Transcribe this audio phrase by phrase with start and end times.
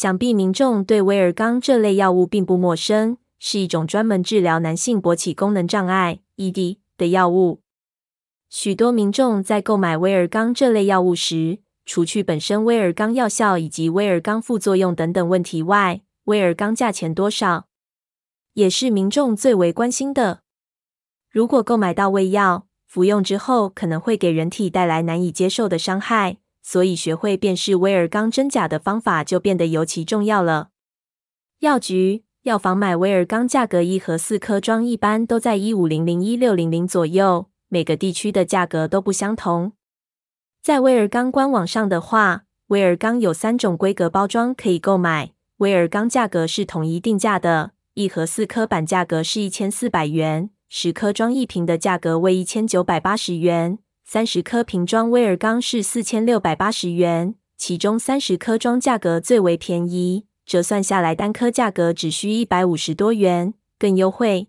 [0.00, 7.62] 想必民众对威尔刚这类药物并不陌生，是一种专门治疗男性勃起功能障碍 （ED） 的药物。
[8.48, 17.66] 许多民众在购买威尔刚这类药物时，除去本身威尔刚药效以及威尔刚副作用等等问题外，威尔刚价钱多少，
[18.52, 20.42] 也是民众最为关心的。
[21.28, 26.36] 如果购买到伪药，服用之后可能会给人体带来难以接受的伤害。
[26.70, 30.68] 所以，学会辨识威尔钢真假的方法就变得尤其重要了。
[31.60, 39.72] 药局、药房买威尔钢，价格一盒四颗装，一般都在一五零零一六零零左右，每个地区的价格都不相同。
[40.60, 53.78] 在威尔钢官网上的话，威尔钢有三种规格包装可以购买，威尔钢价格是统一定价的，一盒四颗版价格是一千四百元，十颗装一瓶的价格为一千九百八十元。
[54.10, 64.48] 三十颗瓶装威尔刚是四千六百八十元，其中三十颗装价格最为便宜，折算下来单颗价格只需一百五十多元，更优惠。